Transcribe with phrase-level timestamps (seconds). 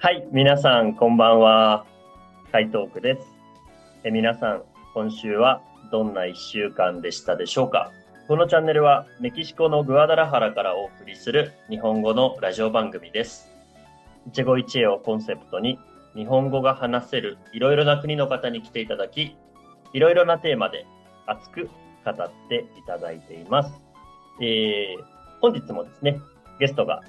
[0.00, 1.84] はい、皆さんこんばんは。
[2.52, 3.26] 海東区です。
[4.04, 4.62] え皆さん、
[4.94, 7.90] 今週はどんな一週間でしたでしょうか？
[8.28, 13.50] このチャンネルはメキシコのグアダラハラからお送りする日本語のラジオ番組です。
[14.28, 15.80] 一期一会をコンセプトに
[16.14, 19.36] 日本語が話せるいろいろな国の方に来ていただき、
[19.92, 20.86] いろいろなテーマで
[21.26, 21.68] 熱く
[22.04, 23.74] 語っていただいています。
[24.40, 25.04] えー、
[25.40, 26.20] 本日もですね、
[26.60, 27.02] ゲストが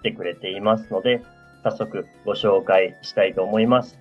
[0.00, 1.22] 来てくれていますので、
[1.62, 3.98] 早速ご紹介したいと思います。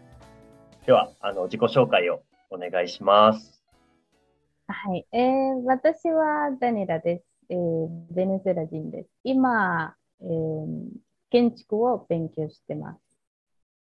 [0.85, 3.63] では、あの、自己紹介をお願いします。
[4.67, 7.25] はい、えー、私はダニラです。
[7.49, 9.09] えー、ベネズエラ人です。
[9.23, 10.67] 今、えー、
[11.29, 12.99] 建築を勉強してます。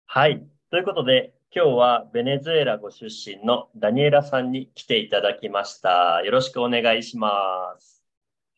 [0.08, 0.44] はい。
[0.72, 6.22] ということで、今日はベネズエラご出身のダニエラさんに来ていただきました。
[6.24, 8.04] よろしくお願いします。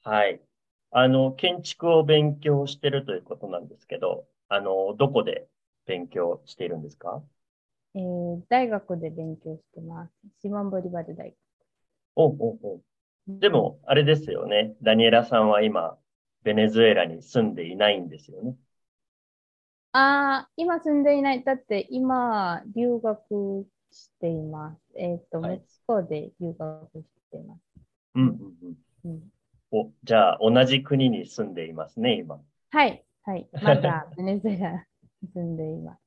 [0.04, 0.42] はい。
[0.92, 5.48] あの、建築を勉強してるということなんですけど、あの、どこで
[5.86, 7.24] 勉強しているんですか？
[7.96, 10.12] えー、大学で勉強してます。
[10.42, 11.36] シモンボリバル大学。
[12.16, 12.84] おうおうおう
[13.28, 14.76] でも、あれですよね。
[14.82, 15.98] ダニエラさんは今、
[16.44, 18.56] ベネズエラに住んでいないんですよね。
[19.94, 21.44] ああ、今住んでいない。
[21.44, 24.80] だって今、留学しています。
[24.98, 27.60] えっ、と、はいメキシコで留学しています。
[28.16, 28.76] うんうんうん。
[29.06, 29.32] うん、
[29.72, 32.42] お、じゃあ、同じ国に住んでいますね、今。
[32.72, 33.50] はい、はい。
[33.62, 34.86] まだベネズエラ
[35.22, 36.00] に住んでいます。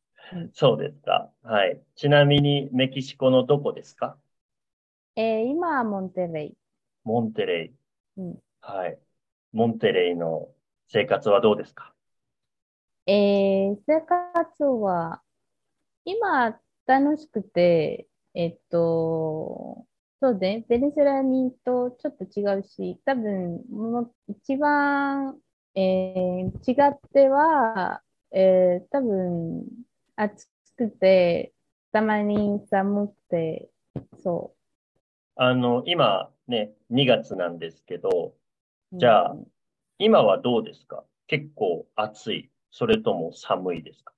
[0.54, 1.30] そうですか。
[1.42, 1.80] はい。
[1.94, 4.18] ちなみに、メキシコのどこですか？
[5.14, 6.54] えー、今はモンテレイ。
[7.04, 7.74] モンテレイ。
[8.18, 8.98] うんはい。
[9.52, 10.48] モンテレイの
[10.88, 11.94] 生活はどうですか？
[13.06, 15.22] えー、生活は、
[16.04, 19.86] 今、楽しくて、えっと、
[20.20, 25.38] そうね、ベネズエラにとちょっと違うし、多分、もう一番、
[25.76, 29.64] えー、違っては、えー、多分、
[30.16, 31.52] 暑くて、
[31.92, 33.68] たまに寒くて、
[34.22, 34.54] そ
[35.36, 38.34] あの、今ね、2月なんですけど、
[38.92, 38.98] う。
[38.98, 39.46] じゃあうん
[39.98, 41.04] 今はどうですか？
[41.26, 42.50] 結構暑い。
[42.70, 44.12] それとも寒いですか？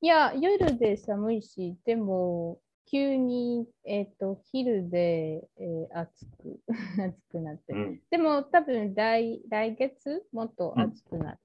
[0.00, 2.60] いや、夜で寒いし、でも、
[2.90, 6.60] 急に、えっと、昼で、えー暑く、
[7.04, 7.80] 暑くなってる。
[7.80, 8.00] うん。
[8.10, 11.38] でも、多分来、来月、もっと暑くなる。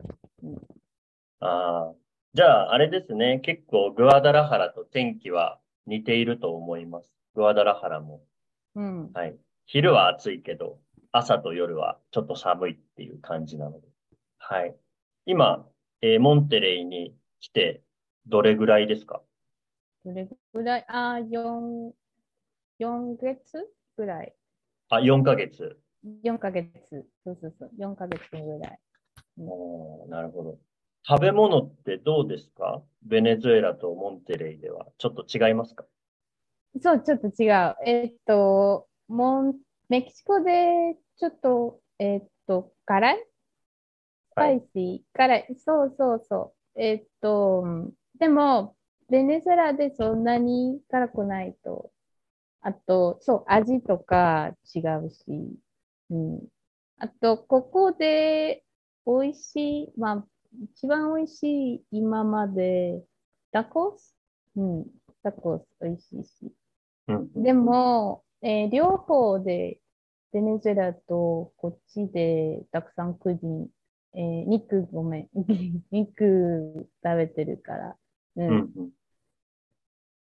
[1.39, 1.95] ああ。
[2.33, 3.39] じゃあ、あれですね。
[3.39, 7.13] 結構、グアダラハラと天気は似ていると思います。
[7.35, 8.21] グアダラハラも。
[8.75, 9.11] うん。
[9.13, 9.37] はい。
[9.65, 10.79] 昼は暑いけど、
[11.11, 13.87] 朝と夜はちょっと寒いっていう感じなので。
[14.37, 14.75] はい。
[15.25, 15.67] 今、
[16.01, 17.83] えーモンテレイに来て、
[18.27, 19.21] どれぐらいですか？
[20.05, 21.93] どれぐらい、あー、4、
[22.79, 24.33] 4月ぐらい。
[24.89, 25.79] あ、4ヶ月。
[26.23, 27.05] 4ヶ月。
[27.23, 27.71] そうそうそう。
[27.77, 28.79] 4ヶ月ぐらい。
[29.37, 30.59] おーなるほど。
[31.07, 32.81] 食べ物ってどうですか？
[33.03, 35.85] ベネズエラとモンテレイではちょっと違いますか？
[36.81, 37.75] そう、ちょっと違う。
[37.85, 39.55] えっと、もう、
[39.89, 43.25] メキシコで、ちょっと、えっと、辛い
[44.31, 45.55] スパイシー、辛い。
[45.59, 46.81] そうそうそう。
[46.81, 47.63] えっと、
[48.17, 48.75] でも、
[49.13, 51.91] ベネズエラでそんなに辛くないと。
[52.61, 55.23] あと、そう、味とか違うし。
[56.09, 56.39] うん。
[56.97, 58.63] あと、ここで
[59.05, 60.25] 美味しい、まあ、
[60.73, 63.03] 一番美味しい今まで、
[63.51, 64.15] タコス？
[64.55, 64.85] うん、
[65.21, 66.51] タコス美味しいし。
[67.09, 67.43] うん。
[67.43, 69.79] でも、えー両方で、
[70.31, 73.67] ベネズエラとこっちでたくさんクジン、
[74.15, 75.29] えー肉、ごめん、
[75.91, 77.97] 肉食べてるから。
[78.37, 78.91] うん。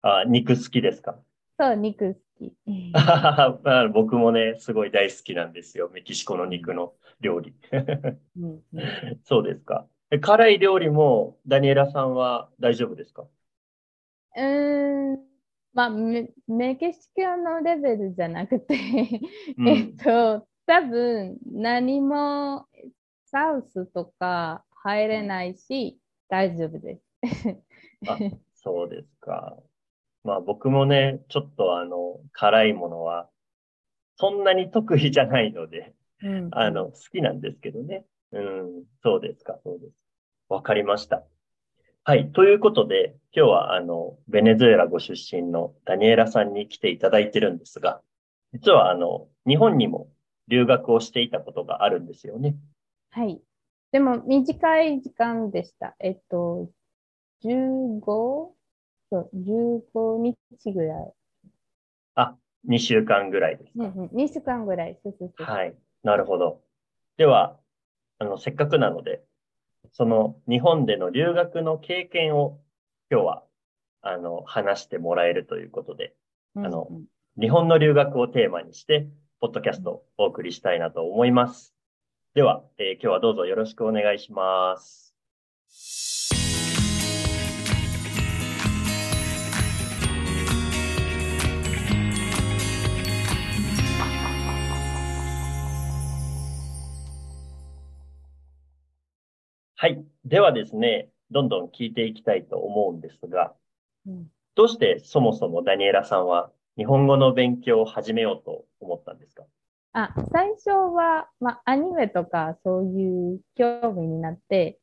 [0.02, 1.20] あ、肉好きですか？
[1.58, 2.56] そう、肉好き。
[3.94, 5.88] 僕もね、すごい大好きなんですよ。
[5.92, 7.54] メキシコの肉の料理。
[8.36, 8.92] うんうん
[9.24, 9.88] そうですか。
[10.10, 13.26] え辛い料理もダニエラさんは大丈夫ですか？
[14.36, 15.18] うーん、
[15.74, 18.74] まあ、メ、メキシコのレベルじゃなくて、
[19.56, 22.66] うんえっと、多分何も
[23.26, 25.98] サウスとか入れないし、
[26.28, 27.02] 大丈夫です。
[28.06, 28.22] あ
[28.54, 29.60] そうですか。
[30.24, 33.28] まあ僕もね、ちょっとあの、辛いものは、
[34.16, 38.04] そんなに得意じゃないので、うんあの、好きなんですけどね。
[38.32, 39.92] うん、そうですか、そうです。
[40.48, 41.24] わかりました。
[42.04, 42.32] はい。
[42.32, 48.00] ということで、今日はあの、ベネズエラご出身のダニエラさんに来ていただいてるんですが、
[48.52, 50.08] 実はあの、日本にも
[50.48, 52.56] 留学をしていたことがあるんですよね。
[53.10, 53.40] はい。
[53.92, 55.94] でも短い時間でした。
[56.00, 56.70] えっと、
[57.44, 58.50] 15?
[59.12, 61.12] そう、15日ぐらい。
[62.14, 62.34] あ、
[62.66, 63.84] 2週間ぐらいですか。
[63.84, 64.98] うんうん、2週間ぐらい。
[65.02, 65.46] そうそうそう。
[65.46, 65.74] はい。
[66.02, 66.62] なるほど。
[67.18, 67.58] では、
[68.18, 69.22] あの、せっかくなので、
[69.92, 72.58] その日本での留学の経験を
[73.10, 73.42] 今日は、
[74.00, 76.14] あの、話してもらえるということで、
[76.54, 76.88] うんあの
[77.40, 79.08] 日本の留学をテーマにして、
[79.40, 81.74] ポッドキャストをお送りしたいなと思います。
[82.34, 85.14] では、えー今日はどうぞよろしくお願いします。
[99.82, 100.04] はい。
[100.24, 103.52] ではですね、どんどん聞いていきたいと思うんですが、
[104.06, 109.44] うんどうしてそもそもダニエラさんは日本語の勉強を始めようと思ったんですか？
[109.92, 114.78] あ、最初は、まあ、アニメとかそういう興味になって、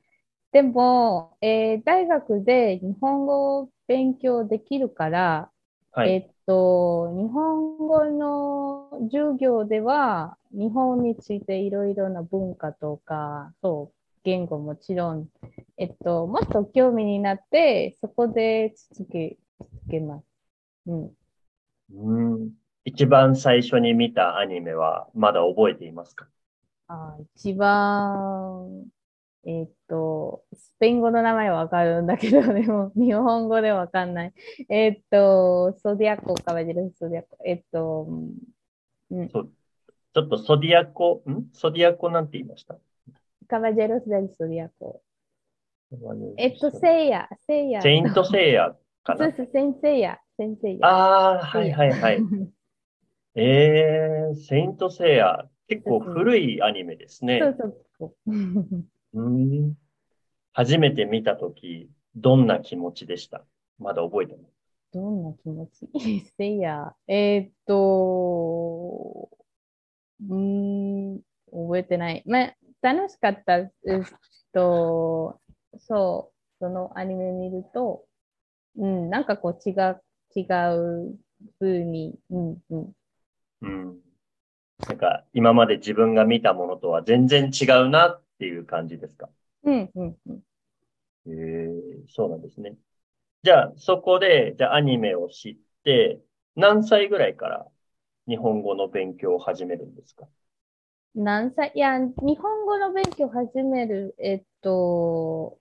[0.52, 5.52] でも、えー大学で日本語を勉強できるから、
[5.92, 6.10] はい。
[6.10, 15.28] えっと、日本語の授業では、日本についていろいろな文化とか、そう、言語もちろん、
[15.78, 20.26] えっと、もっと興味になって、そこで続け、続けます。
[20.88, 21.12] うん。
[21.92, 22.50] うん
[22.86, 26.28] 一番最初に見たアニメはまだ覚えていますか？
[26.88, 28.86] あ、一番、
[29.46, 34.34] えっと、スペイン語の名前はわかるんだけど、でも、日本語でわかんない。
[34.70, 37.38] えっと、ソディアコ、カバジェロスソディアコ。
[37.46, 38.08] えっと、
[39.12, 39.52] うん、そう
[40.14, 41.50] ちょっとソディアコ、ん？
[41.54, 42.76] ソディアコなんて言いました？
[43.50, 45.02] カバジェロスデルソディアコ。
[46.38, 47.82] えっと、セイヤ、セイヤ。
[47.82, 49.26] セイントセイヤかな？
[49.26, 50.88] そうそう、先生や、先生や。
[50.88, 52.20] ああ、はいはいはい。
[53.34, 57.40] えー、セイントセイヤ、結構古いアニメですね。
[57.42, 58.32] そうそうそう。
[59.14, 59.74] うん
[60.54, 63.44] 初めて見たとき、どんな気持ちでした？
[63.80, 64.54] まだ覚えてます。
[64.94, 65.90] どんな気持ち？
[66.38, 66.94] せいや。
[67.08, 69.30] えーっと、
[70.30, 71.20] うーん、
[71.52, 72.22] 覚えてない。
[72.28, 73.72] まあ、楽しかったで
[74.06, 74.16] す
[74.54, 75.40] と、
[75.80, 78.06] そう、そのアニメ見ると、
[78.78, 80.02] うん、なんかこう違う、
[80.36, 80.42] 違
[80.76, 81.20] う
[81.60, 82.94] 風に、うん、うん。
[83.62, 84.00] うん。
[84.88, 89.30] なんか、今まで自分が見たものとは全然違うなっていう感じですか？
[89.64, 90.44] うん、うん、うん。
[91.28, 92.78] ええそうなんですね。
[93.44, 96.22] じゃあ、そこで、じゃあアニメを知って、
[96.56, 97.68] 何歳ぐらいから
[98.28, 100.28] 日本語の勉強を始めるんですか？
[101.14, 105.60] 何歳、いや、日本語の勉強始める、えっと、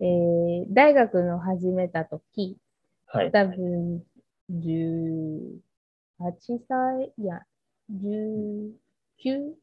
[0.00, 2.58] えー大学の始めたとき、
[3.06, 3.32] はい。
[3.32, 4.04] 多分、
[4.50, 7.42] 18歳、いや、
[7.90, 9.58] 19?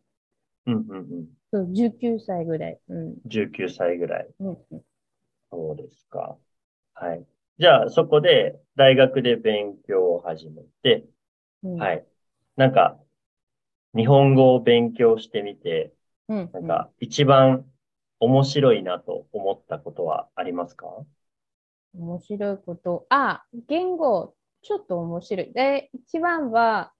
[0.66, 1.28] うんうんうん。
[1.52, 2.80] そう、19歳ぐらい。
[2.90, 3.18] うん。
[3.26, 4.34] 19歳ぐらい。
[4.40, 4.84] うんうん
[5.52, 6.38] そうですか。
[6.96, 7.26] はい。
[7.60, 11.06] じゃあ、そこで大学で勉強を始めて、
[11.64, 11.78] うん。。
[11.78, 12.04] はいい。
[12.58, 13.00] なんか、
[13.96, 15.94] 日本語を勉強してみて、
[16.28, 16.52] うん。
[16.54, 17.72] なんか、一番
[18.20, 20.88] 面白いなと思ったことはありますか？
[20.88, 21.08] うん
[21.96, 23.06] 面白いこと。
[23.10, 25.54] あ、言語、ちょっと面白い。
[25.54, 26.92] で、一番は、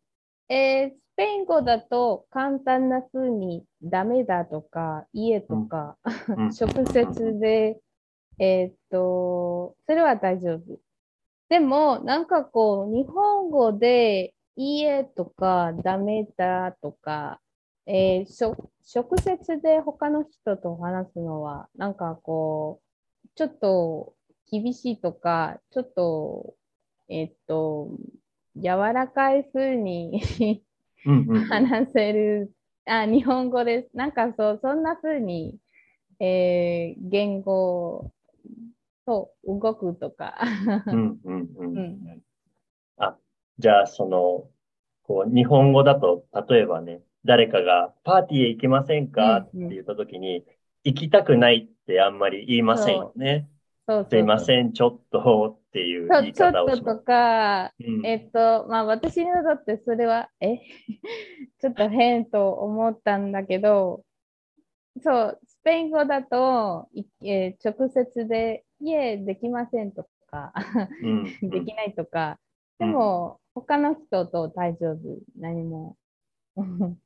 [0.50, 5.98] えースペイン語だと簡単な風にダメだとか、家とか、
[6.38, 7.80] うん直接で、
[8.40, 10.80] えーっと、それは大丈夫。
[11.50, 17.40] でも、なんかこう、日本語で家とかダメだとか、
[17.86, 18.56] えーしょ
[18.96, 22.82] 直接で他の人と話すのは、なんかこ
[23.26, 24.14] う、ちょっと
[24.52, 26.56] 厳しいとか、ちょっと、
[27.10, 27.90] えーっと、
[28.56, 30.22] 柔らかい風に
[31.06, 31.44] うんうんうん。
[31.46, 32.52] 話せる、
[32.86, 33.90] あ、日本語です。
[33.98, 35.58] なんかそう、そんな風に、
[36.20, 38.12] えー言語
[39.06, 40.40] と動くとか。
[40.88, 41.50] うんうんう。
[41.60, 42.22] うんん
[42.98, 43.18] あ、
[43.60, 44.50] じゃあ、その、
[45.04, 49.38] こう、日本語だと、例えばね、誰かがパーティーへ行きませんか？
[49.38, 49.64] ってうん。
[49.68, 50.46] うん言ったときに、
[50.84, 53.50] 行きたくないってあんまり言いませんよね。
[53.88, 54.06] そう。
[54.10, 54.42] すいまん。
[54.42, 57.04] せん、ちょっとっていう言いちょっとと。
[57.04, 58.04] か、うん。
[58.04, 60.58] えっと、まあ私にとってそれは、え？
[61.60, 64.04] ちょっと変と思ったんだけど、
[65.04, 70.54] そう、スペイン語だと、いえー直接で、いえ、できませんとか、
[71.02, 72.40] うん できないとか、
[72.80, 73.00] でうん。
[73.00, 75.98] も、他の人と大丈夫、何も。
[76.56, 76.98] うん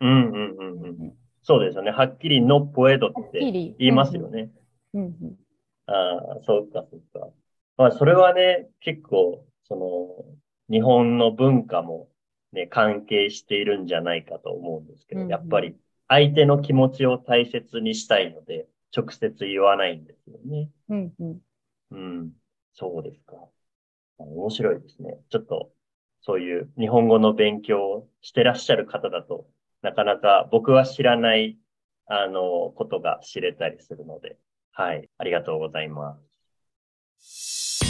[0.00, 1.14] うんうんうん。
[1.42, 1.90] そうですよね。
[1.90, 3.40] はっきりノッポエドって
[3.78, 4.50] 言いますよね。
[4.94, 5.36] うんうん
[5.86, 7.32] ああ、そうか、そうか。
[7.76, 10.36] まあ、それはね、結構、その、
[10.68, 12.08] 日本の文化も
[12.52, 15.76] ね、関係しているんじゃないかと思うんですけど、うんうんやっぱり
[16.08, 20.70] 相手の気持ちを大切にしたいので、直接言わないんですよね。
[20.88, 21.40] うんうん
[21.90, 22.32] うん。
[22.74, 23.36] そうですか。
[24.18, 25.20] あ面白いですね。
[25.30, 25.72] ちょっと、
[26.26, 29.46] そういう日本語の勉強をしてらっしゃる方だと、
[29.80, 31.56] なかなか僕は知らない、
[32.08, 34.36] あの、ことが知れたりするので、
[34.72, 35.08] はい。
[35.18, 36.18] ありがとうございま
[37.20, 37.80] す。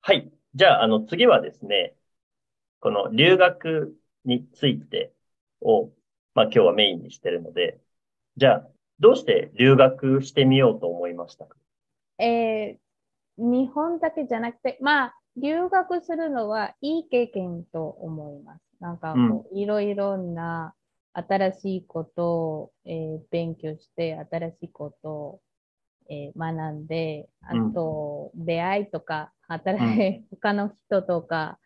[0.00, 0.32] はい。
[0.54, 1.94] じゃあ、あの、次はですね、
[2.80, 3.96] この留学
[4.26, 5.12] について
[5.62, 5.90] を、
[6.34, 7.80] まあ今日はメインにしてるので、
[8.36, 8.68] じゃあ、
[9.00, 11.56] どうして留学してみようと思いましたか？
[12.18, 18.60] えー、日本だけじゃなくて、まあ、留学するのはいい経験と思います。
[18.80, 20.74] なんかこう、いろいろな
[21.12, 25.40] 新しいことを、えー、勉強して、新しいことを、
[26.08, 31.58] えー、学んで、あと、出会いとか、働い、他の人とか、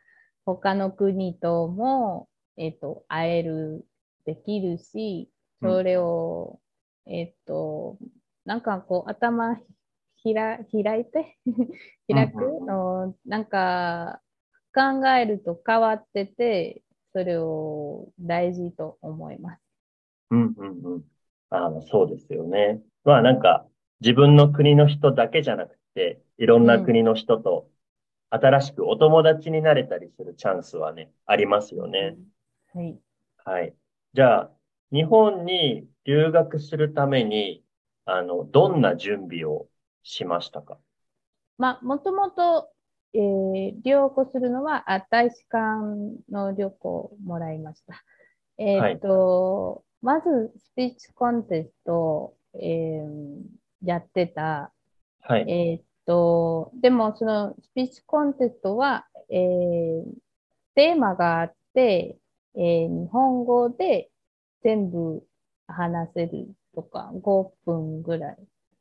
[0.47, 2.29] 他の国とも、
[2.61, 3.87] えっ、ー、と、会える、
[4.27, 5.31] できるし、
[5.63, 6.61] それを、
[7.07, 7.97] うん、えっ、と、
[8.45, 9.59] なんかこう、頭
[10.17, 11.39] ひら開いて
[12.07, 14.21] 開くの、なんか
[14.75, 16.83] 考えると変わってて、
[17.15, 19.63] それを大事と思います。
[20.31, 21.05] うんうんうん。
[21.49, 22.83] あそうですよね。
[23.05, 23.67] まあなんか、
[24.01, 27.71] 自分の国の人だけじゃなくて、いろんな国の人と
[28.29, 32.17] 新しくお友達になれたりするチャンスはね、ありますよね。
[32.73, 32.99] はい。
[33.45, 33.75] はい。
[34.15, 34.51] じゃあ、
[34.93, 37.65] 日本に留学するために、
[38.05, 39.67] あの、どんな準備を
[40.03, 40.79] しましたか？
[41.59, 42.71] まあ、もともと、
[43.13, 48.05] えー、旅行するのは、あ大使館の旅行をもらいました。
[48.57, 53.43] えっ、と、はい、まず、スピーチコンテスト、えー、
[53.83, 54.73] やってた。
[55.23, 55.51] はい。
[55.51, 60.05] えっ、と、でもそのスピーチコンテストは、えー、
[60.75, 62.17] テーマがあって、
[62.57, 64.11] えー、日本語で
[64.63, 65.23] 全部
[65.67, 68.37] 話せるとか、5分ぐらい。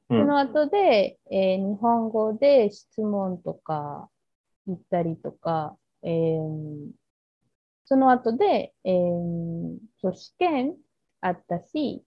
[0.10, 4.10] その後で、えー、日本語で質問とか
[4.66, 6.92] 言ったりとか、えー、
[7.86, 10.76] その後で、えー、そう試験
[11.22, 12.04] あったし、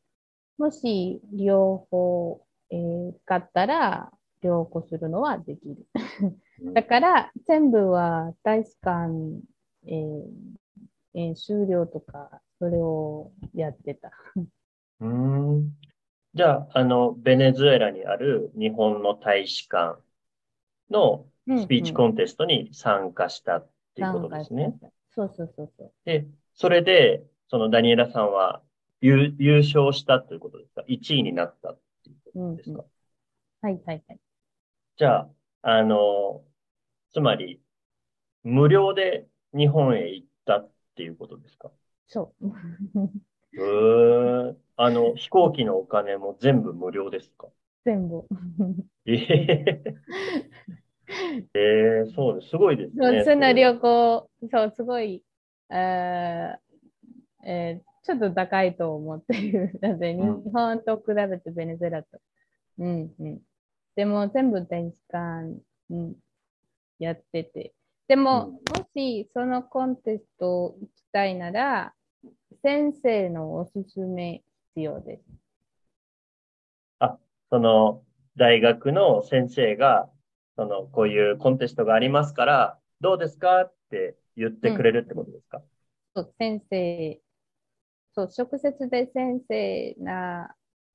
[0.59, 5.87] もし両方えー、買ったら、良子するのはできる。
[6.73, 9.13] だから、全部は大使館、
[9.87, 10.62] えー
[11.15, 14.11] えー、終了とか、それをやってた。
[15.01, 15.73] うん。
[16.35, 20.01] じゃあ、あの、ベネズエラにある日本の大使館
[20.91, 24.65] のスピーチコンテストに参加したっていうことですね。
[24.65, 25.93] うんうん、そうそうそうそう。
[26.05, 28.63] で、それで、そのダニエラさんは
[29.03, 31.79] 優優勝したということですか ?1 位になったで
[32.63, 32.85] すか、
[33.63, 34.21] うん、はいはいはい。
[34.97, 35.31] じゃあ、
[35.63, 36.45] あの、
[37.13, 37.61] つまり、
[38.43, 41.71] 無料で日本へ行ったっていうことですか？
[42.07, 42.49] そう。
[43.55, 47.49] えー、あの、飛行機のお金も全部無料ですか？
[47.85, 48.25] 全部。
[49.07, 49.17] えー、
[51.55, 52.51] えー、そうです。
[52.51, 53.25] すごいですね。
[53.25, 55.23] その旅行、そう、すごい、
[55.71, 59.79] えーえー、ちょっと高いと思っている。
[59.81, 60.23] だって日
[60.53, 62.21] 本と比べてベネズエラと。
[62.79, 63.41] うんうん。
[63.97, 66.15] でも全部電子館、うん、
[66.99, 67.75] やってて。
[68.13, 71.95] でも、うん、もしそのコンテスト行きたいなら、
[72.63, 74.43] 先生のおすすめ
[74.75, 75.23] 必要です。
[76.99, 77.17] あ、
[77.49, 78.03] その
[78.37, 80.11] 大学の先生が、
[80.57, 85.63] そのこういうコンテストがありますから、どうですかって言ってくれるってことですか、
[86.15, 87.19] うん、そう、先生
[88.15, 90.55] そう、直接で先生な、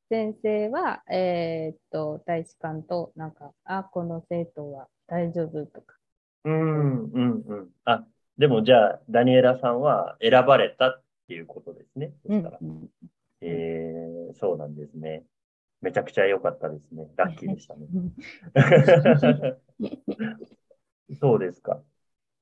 [0.09, 5.96] 先生は、えー、っと、大使館と、なんか、あ、この生徒は大丈夫とか。
[6.43, 7.69] うん、うん、うん。
[7.85, 8.05] あ、
[8.37, 12.13] でもじゃあ、ダニエラさんは選ばれたっていうことですね。
[12.25, 12.57] そしたら。
[12.61, 12.89] うん、
[13.41, 15.23] えー、そうなんですね。
[15.81, 17.07] めちゃくちゃ良かったですね。
[17.17, 17.87] ラッキーでしたね。
[21.19, 21.81] そうですか。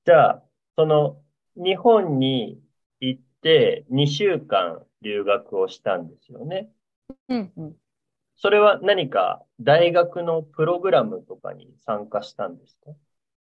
[0.06, 0.44] じゃあ、
[0.76, 1.22] その、
[1.56, 2.62] 日本に
[3.00, 6.72] 行って2週間留学をしたんですよね。
[7.30, 7.76] うんうん。
[8.38, 12.92] それは何か大学のプログラムとかに参加したんですか？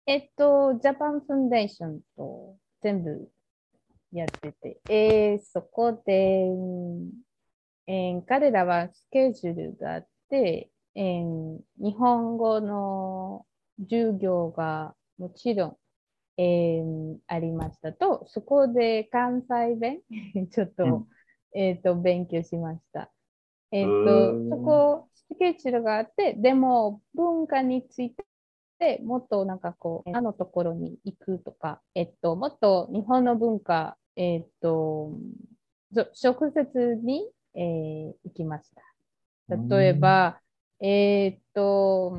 [0.07, 3.29] えっと、ジャパンファンデーションと全部
[4.11, 6.47] やってて、えー、そこで、
[7.87, 13.45] えー、彼らはスケジュールがあって、えー、日本語の
[13.79, 15.77] 授業がもちろん
[16.37, 20.01] えー、ありましたと、そこで関西弁
[20.51, 21.07] ちょっと、うん、
[21.53, 23.11] えっ、と、勉強しました。
[23.71, 28.23] えっ、ー、と、そこ、スケジュールがあって、でも文化について、
[29.03, 35.11] もっとなんかこう、あのところに行くとか、えっと、もっと日本の文化、えっと、
[35.93, 38.83] 直接に、えー、行きました。
[39.55, 40.39] 例えば、
[40.79, 42.17] えっと、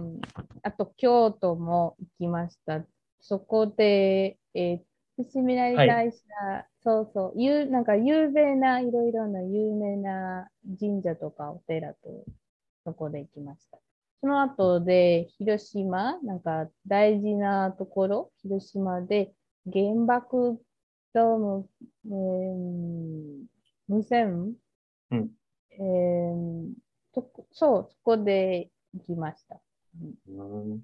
[0.63, 2.83] あと京都も行きました
[3.21, 4.81] そこで、えー、
[5.17, 10.49] 伏見稲荷大社、はい、そうそう、ゆなんか有名な、いろいろな有名な
[10.81, 11.99] 神社とかお寺と、
[12.85, 13.79] そこで行きました。
[14.21, 19.33] その後で、広島、なんか大事なところ、広島で
[19.73, 20.61] 原爆
[21.15, 21.69] ドーム、
[22.07, 23.45] えー、
[23.87, 24.55] 無線、
[25.11, 25.31] うん、
[25.71, 26.73] えー、
[27.15, 29.61] そそう、そこで行きました。
[30.29, 30.83] うん、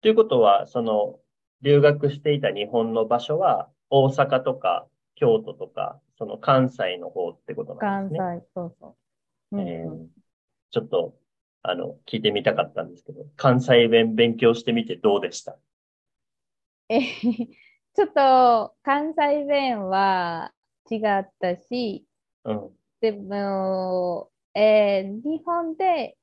[0.00, 1.18] ということは、その、
[1.62, 8.18] 留学していた日本の場所は、大阪とか京都とか、その関西の方ってことなんですね？
[8.18, 8.96] 関西、そうそ
[9.52, 9.56] う。
[9.58, 10.06] うん、えー、
[10.70, 11.14] ちょっと、
[11.62, 15.56] あの、聞いてみたかったんですけど、関西弁勉強してみてどうでした？
[16.88, 17.00] え、
[17.94, 20.52] ちょっと関西弁は
[20.90, 22.06] 違ったし、
[22.44, 26.16] うん、でも、えー、日本で、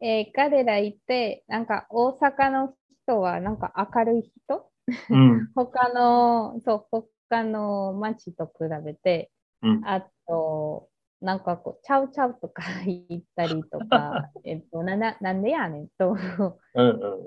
[0.00, 2.74] えー、彼らいて、なんか大阪の
[3.04, 4.70] 人はなんか明るい人、
[5.10, 8.52] うん、 他の、そう、他の町と比
[8.84, 9.30] べて、
[9.62, 10.88] うん、あと、
[11.20, 16.16] なんかこう、ちゃうちゃうとか言ったりとか、 えっと、な、な、なんでやねんと、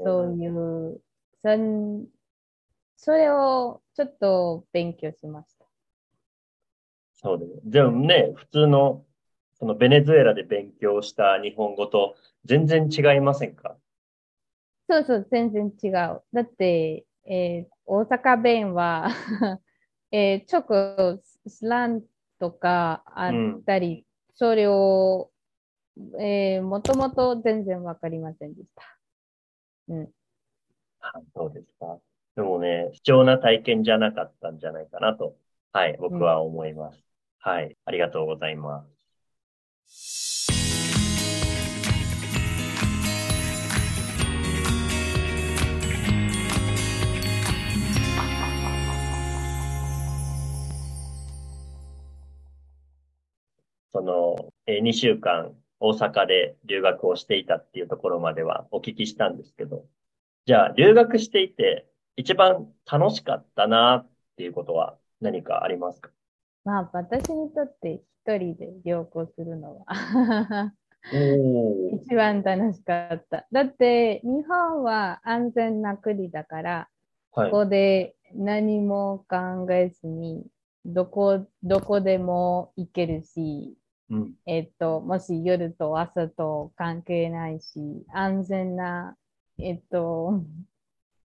[0.04, 1.02] そういう、
[1.44, 2.08] そん、
[2.96, 5.66] それをちょっと勉強しました。
[7.14, 7.62] そうです。
[7.64, 9.06] でもね、普通の、
[9.54, 13.78] そのベネズエラで勉強した日本語と全然違いませんか？
[14.90, 16.22] そうそう、全然違う。
[16.34, 19.10] だって、えー、大阪弁は
[20.12, 20.66] えー、ちょっ
[21.48, 22.04] スラン
[22.44, 23.32] とかあっ
[23.66, 24.04] たり、うん、
[24.36, 25.32] それを、
[26.20, 28.84] えー、もともと全然わかりませんでした。
[29.88, 30.10] うん。
[31.34, 32.00] そうですか。
[32.36, 35.38] でもね、貴重な体験じゃなかったんじゃないかなと、
[35.72, 36.98] はい、僕は思います。
[37.46, 38.86] うん、はい、ありがとうございま
[39.86, 40.23] す。
[54.04, 59.86] の、え2週間大阪で留学をしていたっていうところまではお聞きしたんですけど、
[60.46, 66.12] じゃあ留学していて一番楽しかったなっていうことは何かありますか？
[66.64, 70.74] まあ私にとって一人で旅行するのは
[71.94, 73.46] 一番楽しかった。
[73.52, 76.88] だって日本は安全な国だから、
[77.34, 80.46] はい、ここで何も考えずに
[80.86, 83.74] どこ、どこでも行けるし、
[84.14, 89.18] うん、えっと、もし夜と朝と関係ないし、安全な、
[89.58, 90.44] えっと、 好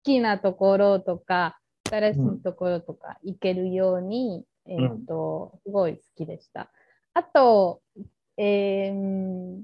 [0.03, 1.59] きなところとか、
[1.91, 6.71] 新しいところとか行けるように、うん、えっと、すごい好きでした。
[7.15, 7.81] あと、
[8.37, 9.63] えー、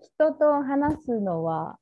[0.00, 1.78] 人と話すのは、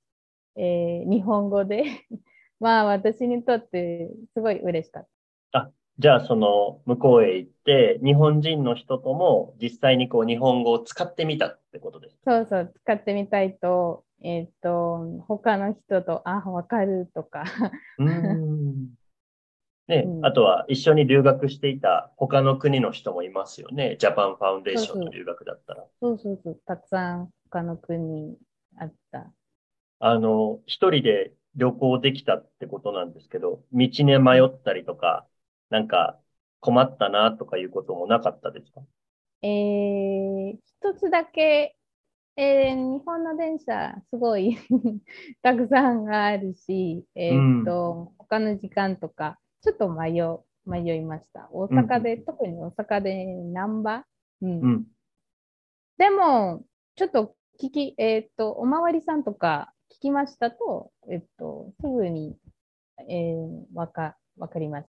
[0.56, 1.84] えー、日本語で
[2.60, 5.06] まあ私にとってすごい嬉しかっ
[5.52, 5.58] た。
[5.60, 17.44] あ、じゃあその向こうへ行って、日本人の人とも実際にこう日本語を使ってみたってことですそうそう、使ってみたいと、えっ、ー、と、他の人と、あ、わかるとか。
[17.98, 18.88] うん。
[19.86, 23.96] ね、うん、あとは一緒に留学していた他の国の人もいますよね。
[23.98, 25.84] ジャパンファウンデーションの留学だったら。
[26.00, 28.38] そうそうそう、たくさん他の国
[28.78, 29.30] あった。
[30.00, 35.26] あの、一人で旅行できたってことなんですけど、道に迷ったりとか、
[35.70, 36.18] なんか
[36.60, 38.80] 困ったなとかいうこともなかったですか？
[39.42, 41.76] えー、一つだけ、
[42.36, 44.56] えー、日本の電車すごい
[45.42, 50.22] たくさんあるし、えー、っと、うん、他の時間とか、ちょっと迷
[50.66, 51.48] 迷いました。
[51.52, 54.04] 大阪で、うん、特に大阪で難波、
[54.40, 54.84] うん、うん、
[55.98, 56.64] でも、
[56.96, 62.36] ちょっと聞き、えー、っと、おまわりさんとか聞きましたと、えっと、すぐに、
[63.08, 64.93] えー、わか、わかります。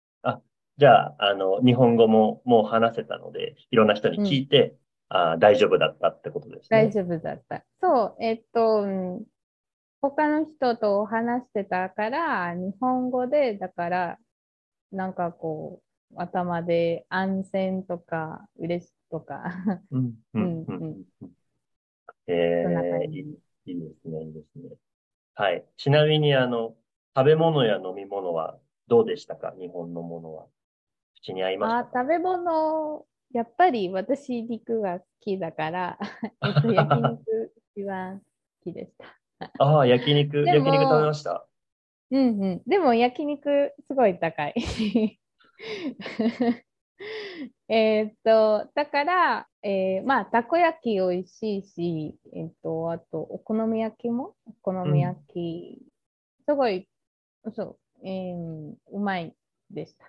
[0.80, 4.78] あ、じゃあ、あの、日本語ももう話せたので、いろんな人に聞いて、
[5.12, 6.86] うん、あ大丈夫だったってことですね。
[6.86, 7.64] 大丈夫だった。
[7.82, 8.86] そう、えっと、
[10.02, 14.18] 他の人と話してたから、日本語で、だから、
[14.92, 19.44] なんかこう、頭で安全とか、嬉しとか。
[19.92, 21.04] うん、うん、うん。
[22.28, 24.70] えー、いいいいですね、いいですね。
[25.36, 25.66] はい。
[25.78, 26.76] ちなみに、あの、
[27.16, 29.54] 食べ物や飲み物はどうでしたか？
[29.60, 30.46] 日本のものは。
[31.22, 36.00] 口に合いましたあ食べ物、やっぱり私肉が好きだから、
[36.46, 38.26] えっと、焼肉一番好
[38.64, 39.06] きでした。
[39.60, 41.46] ああ、焼肉、焼肉食べました？
[42.12, 42.62] うんうん。
[42.66, 44.56] でも焼肉すごい高い。
[47.70, 56.90] えっと、だから、えー、まあ、たこ焼き美味しいし、えっ、と、あと、お好み焼きも、お好み焼き、うん、すごい、
[57.56, 59.36] そう、えー、うまい
[59.70, 60.06] でした。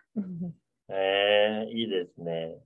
[0.90, 2.56] ええー、いいですね。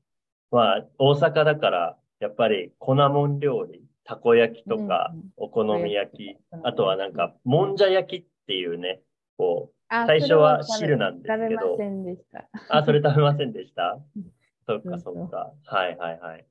[0.50, 9.00] まあ、大阪だから、やっぱり粉もん料理、たこ焼きとか、お好み焼き、あとはなんか、もんじゃ焼きっていうね、
[9.36, 9.74] こう、
[10.06, 11.76] 最初は汁なんですけど。
[11.76, 12.48] 食べませんでした。
[12.68, 13.98] あ、それ食べませんでした？
[14.66, 15.52] そっかそっか。
[15.64, 16.46] はいはいはい。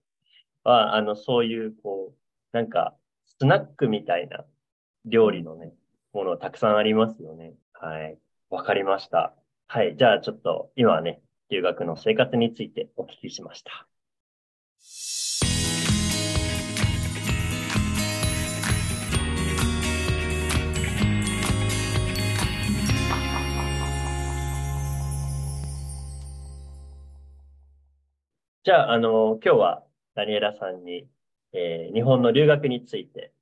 [0.64, 2.18] あ、あの、そういう、こう、
[2.56, 4.46] なんか、スナックみたいな
[5.06, 5.74] 料理のね、
[6.14, 7.54] ものたくさんありますよね。
[7.74, 8.18] はい。
[8.50, 9.34] わかりました。
[9.68, 9.98] はい。
[9.98, 13.88] じゃあちょっと今はね、留学の生活についてお聞きしました。
[28.66, 29.84] じゃあ、あの、今日は
[30.16, 31.10] ダニエラさんに、
[31.52, 33.34] えー、日本の留学について、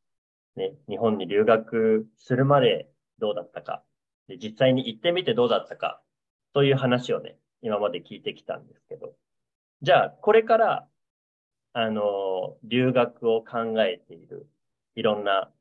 [0.56, 3.84] ね、日本に留学するまでどうだったか、
[4.28, 6.02] で実際に行ってみてどうだったか、
[6.54, 9.14] という話をね、今まで聞いてきたんですけど、
[9.82, 10.88] じゃあ、これから、
[11.74, 14.48] あの、留学を考えている、
[14.96, 15.52] いろんな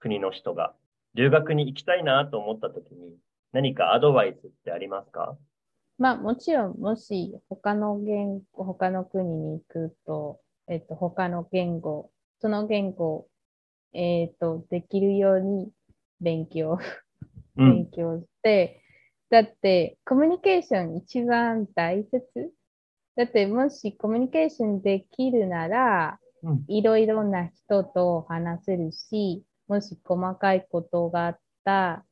[0.00, 0.74] 国の人が、
[1.14, 3.16] 留学に行きたいなと思った時に、
[3.52, 5.36] 何かアドバイスってありますか？
[5.98, 12.10] まあ、もちろん、もし他の言語、他の国に行くと、えっと、他の言語、
[12.40, 13.28] その言語、
[13.92, 15.70] えっと、できるように
[16.20, 16.78] 勉強、
[17.56, 18.81] 勉強して、うん、
[19.32, 22.52] だって、コミュニケーション一番大切？
[23.16, 26.18] だって、もしコミュニケーションできるなら、
[26.68, 32.04] いろいろな人と話せるし、もし細かいことがあった、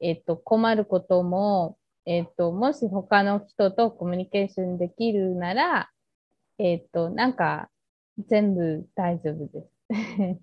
[0.00, 5.90] えっと、困ることもえっ、と、もし他の人とコミュニケーションできるなら、
[6.58, 7.70] えっ、と、なんか、
[8.28, 9.70] 全部大丈夫です。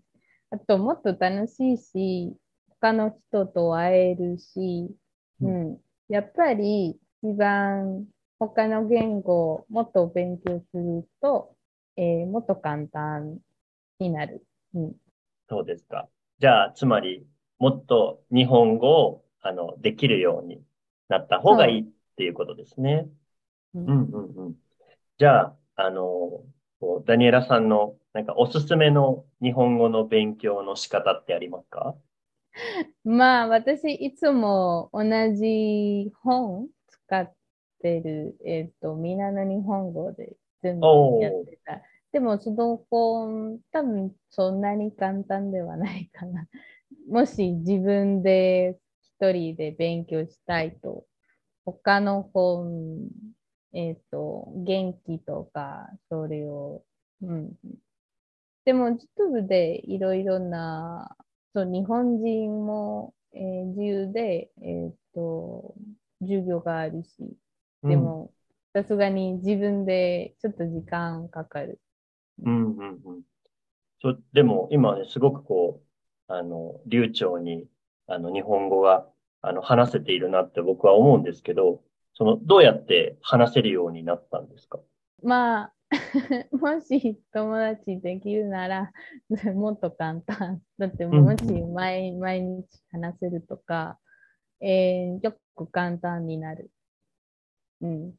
[0.50, 2.36] あと、もっと楽しいし、
[2.82, 4.90] 他の人と会えるし、
[5.40, 5.80] うん。
[6.12, 8.06] やっぱり、一番
[8.38, 11.56] 他の言語をもっと勉強すると、
[11.96, 13.40] えー、もっと簡単
[13.98, 14.46] になる。
[14.76, 14.96] うん。
[15.50, 16.10] そうですか。
[16.40, 17.26] じゃあ、つまり、
[17.60, 20.62] もっと日本語を、あの、できるように
[21.08, 21.86] なった方がいいっ
[22.18, 23.08] ていうことですね。
[23.74, 24.56] うんうんうん。
[25.18, 26.44] じゃあ、あの、
[27.06, 31.96] ダニエラさんのなんかおすすめの日本語の勉強の仕方ってありますか？
[33.04, 37.34] まあ、私、いつも同じ本使っ
[37.82, 40.88] てる、えっ、ー、と、みんなの日本語で全部
[41.22, 41.82] やってた。
[42.12, 46.48] でも、その本、多分そんなに簡単ではないかな。
[47.08, 51.06] もし自分で一人で勉強したいと、
[51.66, 53.08] 他の本、
[53.74, 56.84] えっ、ー、と、元気とか、それを、
[57.22, 57.54] うん。
[58.66, 61.16] でも、YouTube でいろいろな、
[61.54, 65.76] そう、日本人も、えー、自由で、えっ、ー、と、
[66.22, 67.38] 授業があるし、
[67.84, 68.32] でも、
[68.74, 71.80] さすがに自分でちょっと時間かかる。
[72.44, 73.22] うんうんうん。
[74.02, 75.82] そでも、今ね、すごくこ
[76.30, 77.68] う、あの、流暢に
[78.12, 79.08] あの、日本語が、
[79.42, 81.82] あの、話せているなって僕は思うんですけど、
[82.14, 84.80] その、どうやって話せるようになったんですか？
[85.24, 85.74] まあ、
[86.52, 88.92] もし友達できるなら、
[89.56, 90.62] もっと簡単。
[90.78, 94.00] だってもし毎,、毎日話せるとか、
[94.62, 96.72] えー、よく簡単になる。
[97.82, 98.16] うん。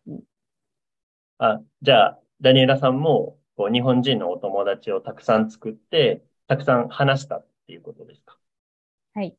[1.38, 8.38] あ、じゃあ、ダニエラさんも、こう、日本人のお友達をたくさん作って、たくさん話したっていうことですか？
[9.14, 9.36] はい。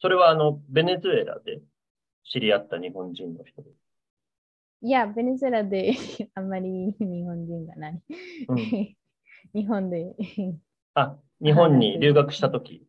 [0.00, 1.62] それはあの、ベネズエラで
[2.24, 3.79] 知り合った日本人の人です。
[4.82, 5.92] いや、ベネズエラで
[6.34, 8.02] あんまり日本人がない。
[8.48, 8.56] うん、
[9.54, 10.16] 日本で
[10.94, 12.86] あ、日本に留学したとき。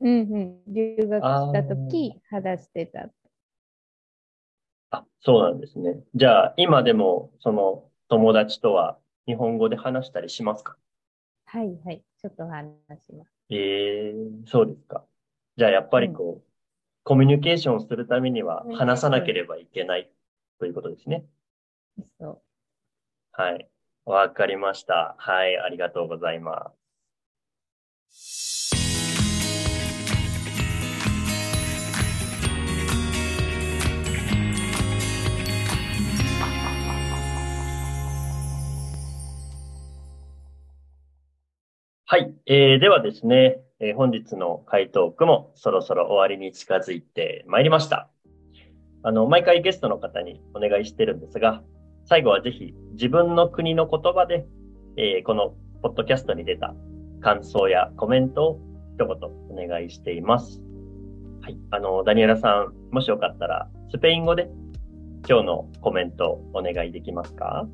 [0.00, 0.72] うんうん。
[0.72, 3.10] 留学したとき、話してた。
[4.90, 6.02] あ、そうなんですね。
[6.14, 10.76] じゃあ、今でも、その友達とは日本語で話したりしますか？
[11.46, 12.04] はいはい。
[12.18, 12.66] ちょっと話
[13.06, 13.32] します。
[13.48, 15.06] ええー、そうですか。
[15.56, 16.42] じゃあやっぱりこう、うん、
[17.04, 20.10] コミュニケーションをするためには話さなければいけない
[20.64, 21.26] ということですね。
[22.18, 22.42] そう。
[23.32, 23.68] はい。
[24.06, 25.14] わかりました。
[25.18, 25.58] はい。
[25.58, 26.72] ありがとうございま
[28.08, 28.74] す。
[42.06, 42.34] はい。
[42.46, 48.13] えー、ではですね、えー、本日の回答句もそろそろ終わりに近づいてまいりました。
[49.06, 51.62] あの、毎回ゲストの方にお願いしてるんですが、
[52.06, 54.46] 最後はぜひ自分の国の言葉で、
[54.96, 56.74] えー、このポッドキャストに出た
[57.20, 58.60] 感想やコメントを
[58.94, 59.16] 一言
[59.50, 60.62] お願いしています。
[61.42, 61.58] はい。
[61.70, 64.48] あの、ダニエラさん、もしよかったら、スペイン語で
[65.28, 67.68] 今日のコメントお願いできますか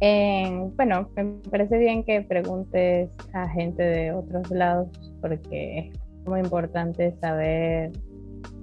[0.00, 4.88] ？Eh, bueno, me parece bien que preguntes a gente de otros lados
[5.20, 7.92] porque es muy importante saber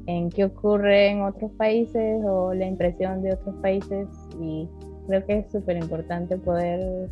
[0.07, 4.07] en qué ocurre en otros países o la impresión de otros países
[4.39, 4.67] y
[5.07, 7.09] creo que es súper importante poder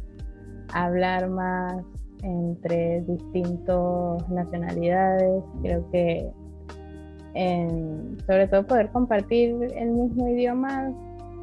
[0.73, 1.83] hablar más
[2.23, 5.43] entre distintas nacionalidades.
[5.61, 6.29] Creo que
[8.27, 10.91] sobre todo poder compartir el mismo idioma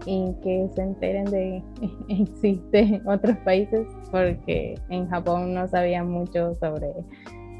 [0.04, 1.62] y que se enteren de
[2.08, 6.92] que existen otros países, porque en Japón no sabía mucho sobre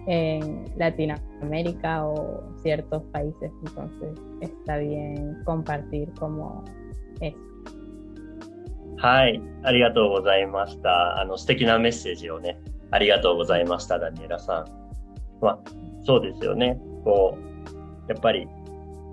[0.07, 6.65] en Latinoamérica o ciertos países, entonces está bien compartir como
[7.21, 7.37] eso.
[8.99, 11.21] はい、ありがとうございました。
[11.21, 12.59] あの素敵なメッセージをね、
[12.91, 14.67] ありがとうございました、ダニエラさん。
[15.41, 15.59] まあ、
[16.05, 16.81] そうですよね。
[17.05, 18.49] こう、やっぱり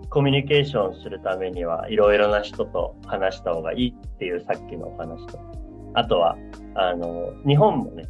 [0.09, 5.39] コミュニケーションするためにはいろいろな人と話した方がいいっていうさっきのお話と、
[5.95, 6.37] あとは、
[6.75, 8.03] あの、日本もね、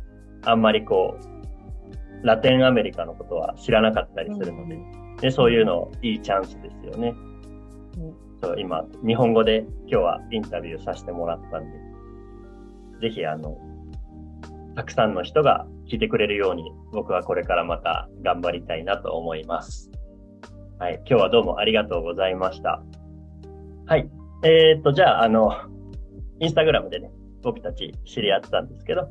[0.45, 1.32] あんまりこう、
[2.23, 4.79] ラテンアメリカのことは知らなかったりするので、
[5.21, 7.13] でそういうのいいチャンスですよね。
[8.41, 11.77] そう今、日本語で今日はインタビューさせてもらったんで、
[13.01, 13.57] ぜひあの、
[14.75, 19.91] たくさんの人が聞いてくれるように僕はこれからまた頑張りたいなと思います。
[20.79, 22.83] はい、今日はどうもありがとうございました。
[23.85, 24.09] はい。
[24.43, 25.51] えー、っと、じゃあ、あの、
[26.39, 29.07] インスタグラムでね、僕たち知り合ったんですけど、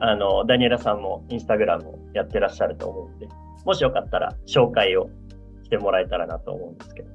[0.00, 3.28] あの、ダニエラさんもインスタグラムをやってらっしゃると思うんで、
[3.64, 5.10] もしよかったら紹介を
[5.62, 7.08] してもらえたらなと思うんですけど、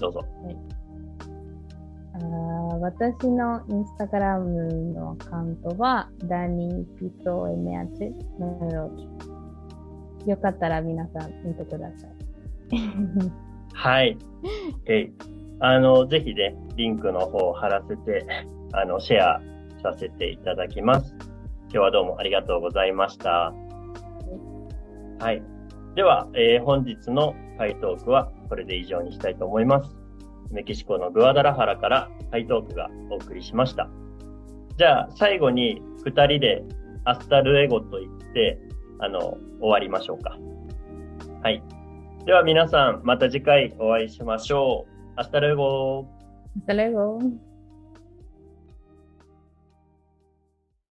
[0.00, 0.20] どうぞ。
[0.42, 0.56] はい、
[2.14, 2.18] あ
[2.80, 8.12] 私のインスタグラムのアカウントは、ダニーピト MH
[10.26, 12.10] よかったら皆さん見てください。
[13.72, 14.16] はい。
[14.86, 15.10] え
[15.60, 18.26] あの、ぜひね、リンクの方を貼らせて、
[18.72, 19.40] あの、シェア
[19.82, 21.14] させていただきます。
[21.72, 23.54] 今日はどうもありがとうございました。
[25.20, 25.40] はい。
[25.94, 29.96] では、えー、本日の回答句はこれで以上にしたいと思います。
[30.50, 33.88] メキシコのグアダラハラから回答句がお送りしました。
[34.78, 36.64] じゃあ、最後に二人で
[37.04, 38.58] hasta luego と言って、
[38.98, 40.36] あの、終わりましょうか。
[41.42, 41.62] はい。
[42.26, 45.12] では皆さん、また次回お会いしましょう。
[45.14, 46.08] アスタルエゴ。
[46.56, 47.49] アスタルエゴ。